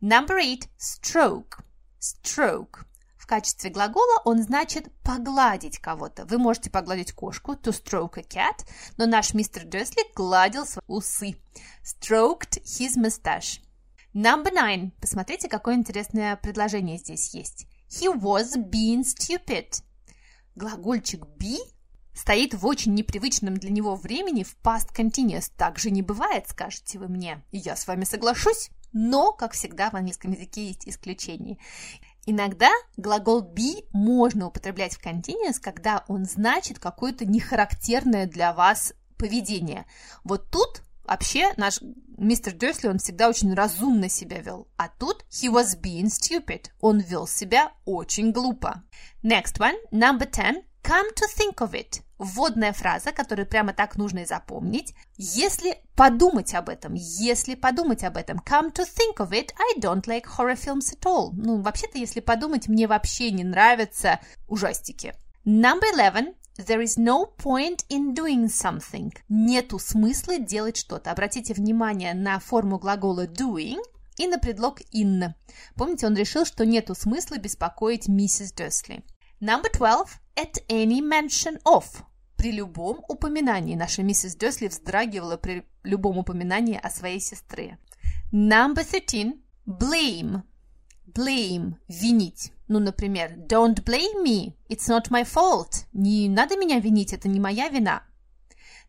Number 0.01 0.39
eight– 0.41 0.69
stroke. 0.79 1.61
Stroke. 2.01 2.85
В 3.17 3.27
качестве 3.27 3.71
глагола 3.71 4.23
он 4.25 4.41
значит 4.41 4.93
погладить 5.03 5.79
кого-то. 5.79 6.25
Вы 6.27 6.39
можете 6.39 6.71
погладить 6.71 7.13
кошку, 7.13 7.55
to 7.55 7.73
stroke 7.73 8.19
a 8.19 8.23
cat, 8.23 8.65
но 8.97 9.07
наш 9.07 9.35
мистер 9.35 9.65
Дерсли 9.65 10.05
гладил 10.15 10.65
свои 10.65 10.85
усы. 10.87 11.37
Stroked 11.83 12.63
his 12.63 12.97
mustache. 12.97 13.61
Number 14.15 14.53
nine. 14.53 14.93
Посмотрите, 15.01 15.49
какое 15.49 15.75
интересное 15.75 16.37
предложение 16.37 16.99
здесь 16.99 17.35
есть. 17.35 17.67
He 17.89 18.09
was 18.09 18.57
being 18.57 19.05
stupid. 19.05 19.83
Глагольчик 20.55 21.25
be 21.39 21.59
стоит 22.15 22.55
в 22.55 22.67
очень 22.67 22.95
непривычном 22.95 23.57
для 23.57 23.71
него 23.71 23.95
времени 23.95 24.43
в 24.43 24.57
past 24.63 24.95
continuous. 24.95 25.53
Так 25.57 25.79
же 25.79 25.91
не 25.91 26.03
бывает, 26.03 26.49
скажете 26.49 26.99
вы 26.99 27.09
мне. 27.09 27.45
И 27.53 27.59
я 27.59 27.77
с 27.77 27.87
вами 27.87 28.05
соглашусь. 28.05 28.71
Но, 28.93 29.33
как 29.33 29.53
всегда, 29.53 29.91
в 29.91 29.95
английском 29.95 30.33
языке 30.33 30.69
есть 30.69 30.89
исключения. 30.89 31.59
Иногда 32.25 32.71
глагол 32.97 33.43
be 33.43 33.85
можно 33.93 34.47
употреблять 34.47 34.97
в 34.97 35.05
continuous, 35.05 35.61
когда 35.61 36.05
он 36.09 36.25
значит 36.25 36.79
какое-то 36.79 37.27
нехарактерное 37.27 38.27
для 38.27 38.53
вас 38.55 38.95
поведение. 39.19 39.87
Вот 40.25 40.51
тут 40.51 40.83
Вообще, 41.07 41.53
наш 41.57 41.81
мистер 42.19 42.53
Дерсли, 42.53 42.89
он 42.89 42.99
всегда 42.99 43.29
очень 43.29 43.55
разумно 43.55 44.09
себя 44.09 44.41
вел. 44.41 44.69
А 44.77 44.89
тут 44.89 45.25
he 45.31 45.51
was 45.51 45.81
being 45.81 46.07
stupid. 46.07 46.67
Он 46.81 46.99
вел 46.99 47.27
себя 47.27 47.73
очень 47.85 48.33
глупо. 48.33 48.83
Next 49.23 49.59
one, 49.59 49.77
number 49.93 50.29
10. 50.31 50.65
Come 50.83 51.13
to 51.15 51.25
think 51.37 51.57
of 51.57 51.73
it. 51.73 52.03
Вводная 52.19 52.73
фраза, 52.73 53.13
которую 53.13 53.47
прямо 53.47 53.73
так 53.73 53.97
нужно 53.97 54.21
и 54.21 54.25
запомнить. 54.25 54.95
Если 55.17 55.83
подумать 55.97 56.55
об 56.55 56.69
этом, 56.69 56.95
если 56.95 57.57
подумать 57.57 58.05
об 58.05 58.17
этом. 58.17 58.39
Come 58.39 58.73
to 58.73 58.85
think 58.85 59.19
of 59.19 59.31
it, 59.33 59.51
I 59.59 59.81
don't 59.81 60.07
like 60.07 60.25
horror 60.39 60.57
films 60.57 60.95
at 60.95 61.05
all. 61.05 61.31
Ну, 61.33 61.61
вообще-то, 61.61 61.99
если 61.99 62.21
подумать, 62.21 62.69
мне 62.69 62.87
вообще 62.87 63.33
не 63.33 63.45
нравятся 63.45 64.21
ужастики. 64.47 65.15
Number 65.45 65.91
11. 65.93 66.35
There 66.59 66.83
is 66.83 66.97
no 66.97 67.27
point 67.37 67.85
in 67.91 68.15
doing 68.15 68.47
something. 68.47 69.13
Нету 69.29 69.79
смысла 69.79 70.39
делать 70.39 70.79
что-то. 70.79 71.11
Обратите 71.11 71.53
внимание 71.53 72.15
на 72.15 72.39
форму 72.39 72.79
глагола 72.79 73.27
doing 73.27 73.79
и 74.17 74.27
на 74.27 74.39
предлог 74.39 74.81
in. 74.93 75.35
Помните, 75.75 76.07
он 76.07 76.17
решил, 76.17 76.47
что 76.47 76.65
нету 76.65 76.95
смысла 76.95 77.37
беспокоить 77.37 78.09
миссис 78.09 78.53
Дерсли. 78.53 79.05
Number 79.41 79.71
12. 79.71 80.19
At 80.37 80.67
any 80.69 81.01
mention 81.01 81.61
of. 81.65 81.85
При 82.37 82.53
любом 82.53 83.05
упоминании. 83.07 83.75
Наша 83.75 84.03
миссис 84.03 84.35
Дерсли 84.35 84.69
вздрагивала 84.69 85.37
при 85.37 85.67
любом 85.83 86.17
упоминании 86.17 86.81
о 86.83 86.89
своей 86.89 87.21
сестре. 87.21 87.79
Number 88.33 88.83
13. 88.85 89.37
Blame 89.67 90.43
blame– 91.15 91.75
винить. 91.89 92.53
Ну, 92.69 92.79
например, 92.79 93.33
don't 93.49 93.83
blame 93.85 94.25
me, 94.25 94.55
it's 94.69 94.89
not 94.89 95.11
my 95.11 95.25
fault. 95.25 95.85
Не 95.93 96.29
надо 96.29 96.57
меня 96.57 96.81
винить, 96.81 97.13
это 97.13 97.29
не 97.29 97.41
моя 97.41 97.69
вина. 97.69 98.03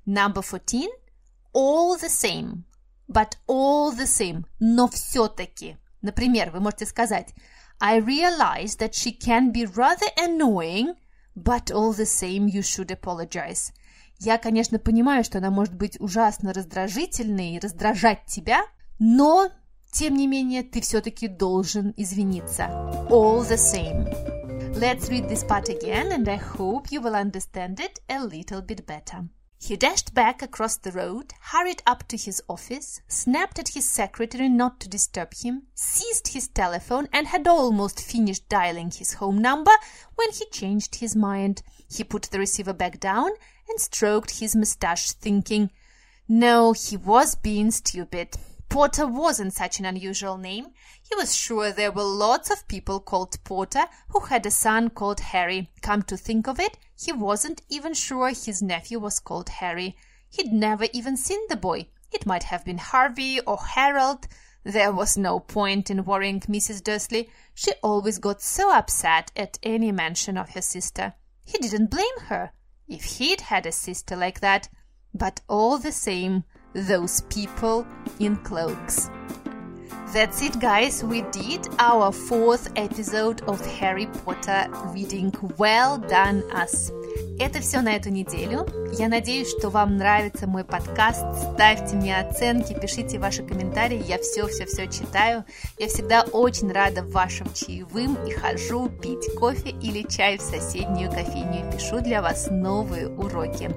Number 0.05 0.43
14– 0.43 0.89
all 1.53 1.97
the 1.99 2.09
same. 2.09 2.63
But 3.07 3.37
all 3.47 3.95
the 3.95 4.05
same, 4.05 4.43
но 4.59 4.87
все-таки. 4.87 5.77
Например, 6.01 6.51
вы 6.51 6.59
можете 6.59 6.85
сказать 6.85 7.33
I 7.79 7.99
realize 7.99 8.77
that 8.77 8.93
she 8.93 9.11
can 9.11 9.51
be 9.51 9.65
rather 9.65 10.07
annoying, 10.17 10.95
but 11.35 11.71
all 11.71 11.93
the 11.93 12.05
same 12.05 12.47
you 12.47 12.61
should 12.61 12.91
apologize. 12.91 13.71
Я, 14.19 14.39
конечно, 14.39 14.79
понимаю, 14.79 15.23
что 15.23 15.37
она 15.37 15.51
может 15.51 15.75
быть 15.75 15.99
ужасно 15.99 16.53
раздражительной 16.53 17.51
и 17.51 17.59
раздражать 17.59 18.25
тебя, 18.25 18.63
но 18.97 19.51
тем 19.92 20.16
не 20.16 20.26
менее, 20.26 20.62
ты 20.62 20.80
все-таки 20.80 21.28
должен 21.28 21.92
извиниться. 21.96 22.64
All 23.10 23.42
the 23.42 23.56
same. 23.56 24.08
Let's 24.74 25.10
read 25.10 25.28
this 25.28 25.44
part 25.44 25.68
again, 25.68 26.12
and 26.12 26.26
I 26.28 26.36
hope 26.36 26.90
you 26.90 27.02
will 27.02 27.14
understand 27.14 27.78
it 27.78 28.00
a 28.08 28.24
little 28.24 28.62
bit 28.62 28.86
better. 28.86 29.28
He 29.64 29.76
dashed 29.76 30.12
back 30.12 30.42
across 30.42 30.76
the 30.76 30.90
road, 30.90 31.34
hurried 31.52 31.82
up 31.86 32.08
to 32.08 32.16
his 32.16 32.42
office, 32.48 33.00
snapped 33.06 33.60
at 33.60 33.68
his 33.68 33.88
secretary 33.88 34.48
not 34.48 34.80
to 34.80 34.88
disturb 34.88 35.34
him, 35.34 35.68
seized 35.74 36.28
his 36.28 36.48
telephone, 36.48 37.06
and 37.12 37.28
had 37.28 37.46
almost 37.46 38.00
finished 38.00 38.48
dialing 38.48 38.90
his 38.90 39.14
home 39.14 39.38
number 39.38 39.70
when 40.16 40.32
he 40.32 40.46
changed 40.46 40.96
his 40.96 41.14
mind. 41.14 41.62
He 41.88 42.02
put 42.02 42.22
the 42.22 42.40
receiver 42.40 42.72
back 42.72 42.98
down 42.98 43.30
and 43.68 43.78
stroked 43.78 44.40
his 44.40 44.56
mustache, 44.56 45.12
thinking, 45.12 45.70
No, 46.26 46.72
he 46.72 46.96
was 46.96 47.36
being 47.36 47.70
stupid. 47.70 48.36
Porter 48.69 49.07
wasn't 49.07 49.53
such 49.53 49.79
an 49.79 49.85
unusual 49.85 50.37
name. 50.37 50.67
He 51.01 51.15
was 51.15 51.35
sure 51.35 51.71
there 51.71 51.91
were 51.91 52.03
lots 52.03 52.51
of 52.51 52.67
people 52.67 52.99
called 52.99 53.41
Porter 53.43 53.85
who 54.09 54.19
had 54.19 54.45
a 54.45 54.51
son 54.51 54.89
called 54.89 55.19
Harry. 55.19 55.71
Come 55.81 56.03
to 56.03 56.17
think 56.17 56.47
of 56.47 56.59
it, 56.59 56.77
he 56.99 57.11
wasn't 57.11 57.61
even 57.69 57.93
sure 57.93 58.29
his 58.29 58.61
nephew 58.61 58.99
was 58.99 59.19
called 59.19 59.49
Harry. 59.49 59.95
He'd 60.29 60.51
never 60.51 60.87
even 60.91 61.15
seen 61.15 61.39
the 61.47 61.55
boy. 61.55 61.87
It 62.11 62.25
might 62.25 62.43
have 62.43 62.65
been 62.65 62.77
Harvey 62.77 63.39
or 63.39 63.57
Harold. 63.57 64.27
There 64.63 64.91
was 64.91 65.17
no 65.17 65.39
point 65.39 65.89
in 65.89 66.03
worrying 66.03 66.41
Mrs. 66.41 66.83
Dursley. 66.83 67.29
She 67.53 67.71
always 67.81 68.17
got 68.19 68.41
so 68.41 68.73
upset 68.73 69.31
at 69.35 69.59
any 69.63 69.91
mention 69.93 70.37
of 70.37 70.49
her 70.49 70.61
sister. 70.61 71.13
He 71.45 71.57
didn't 71.57 71.89
blame 71.89 72.19
her. 72.25 72.51
If 72.87 73.03
he'd 73.03 73.41
had 73.41 73.65
a 73.65 73.71
sister 73.71 74.15
like 74.15 74.41
that. 74.41 74.67
But 75.13 75.41
all 75.47 75.77
the 75.77 75.93
same, 75.93 76.43
those 76.73 77.21
people 77.21 77.85
in 78.19 78.35
cloaks. 78.37 79.09
That's 80.13 80.41
it, 80.41 80.59
guys. 80.59 81.03
We 81.03 81.21
did 81.31 81.67
our 81.79 82.11
fourth 82.11 82.71
episode 82.75 83.41
of 83.41 83.63
Harry 83.65 84.07
Potter 84.23 84.67
reading. 84.93 85.33
Well 85.57 85.97
done, 85.97 86.43
us. 86.51 86.91
Это 87.39 87.59
все 87.61 87.81
на 87.81 87.95
эту 87.95 88.09
неделю. 88.09 88.67
Я 88.97 89.07
надеюсь, 89.07 89.49
что 89.49 89.69
вам 89.69 89.97
нравится 89.97 90.47
мой 90.47 90.63
подкаст. 90.63 91.23
Ставьте 91.53 91.95
мне 91.95 92.17
оценки, 92.17 92.77
пишите 92.79 93.19
ваши 93.19 93.43
комментарии. 93.43 94.03
Я 94.07 94.17
все-все-все 94.17 94.87
читаю. 94.87 95.45
Я 95.77 95.87
всегда 95.87 96.23
очень 96.23 96.71
рада 96.71 97.03
вашим 97.03 97.53
чаевым 97.53 98.15
и 98.25 98.31
хожу 98.31 98.89
пить 98.89 99.33
кофе 99.37 99.69
или 99.69 100.01
чай 100.03 100.37
в 100.37 100.41
соседнюю 100.41 101.11
кофейню. 101.11 101.71
Пишу 101.71 102.01
для 102.01 102.21
вас 102.21 102.47
новые 102.49 103.07
уроки. 103.07 103.69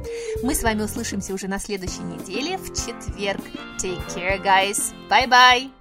Мы 0.42 0.54
с 0.54 0.62
вами 0.62 0.82
услышимся 0.82 1.34
уже 1.34 1.46
на 1.46 1.58
следующей 1.58 2.02
неделе 2.02 2.56
в 2.56 2.68
четверг. 2.68 3.42
Take 3.82 4.06
care, 4.08 4.42
guys. 4.42 4.94
Bye-bye. 5.10 5.79